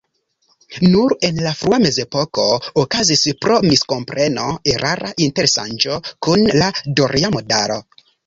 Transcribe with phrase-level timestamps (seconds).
[0.93, 2.45] Nur en la frua mezepoko
[2.85, 7.81] okazis pro miskompreno erara interŝanĝo kun la doria modalo.